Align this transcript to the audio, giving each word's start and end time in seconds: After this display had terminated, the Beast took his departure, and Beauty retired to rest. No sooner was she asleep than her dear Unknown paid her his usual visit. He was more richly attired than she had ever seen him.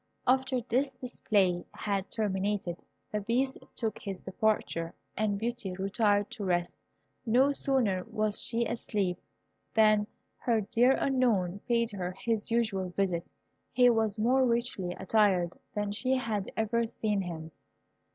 After 0.25 0.61
this 0.61 0.93
display 0.93 1.63
had 1.75 2.09
terminated, 2.09 2.77
the 3.11 3.21
Beast 3.21 3.59
took 3.75 3.99
his 3.99 4.19
departure, 4.19 4.95
and 5.15 5.37
Beauty 5.37 5.73
retired 5.75 6.31
to 6.31 6.43
rest. 6.43 6.75
No 7.23 7.51
sooner 7.51 8.03
was 8.05 8.41
she 8.41 8.65
asleep 8.65 9.19
than 9.75 10.07
her 10.37 10.61
dear 10.61 10.93
Unknown 10.93 11.59
paid 11.67 11.91
her 11.91 12.13
his 12.13 12.49
usual 12.49 12.89
visit. 12.89 13.29
He 13.71 13.91
was 13.91 14.17
more 14.17 14.43
richly 14.43 14.93
attired 14.93 15.53
than 15.75 15.91
she 15.91 16.15
had 16.15 16.51
ever 16.57 16.87
seen 16.87 17.21
him. 17.21 17.51